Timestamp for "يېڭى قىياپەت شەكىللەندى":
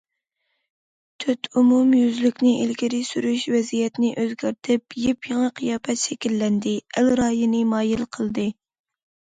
5.35-6.77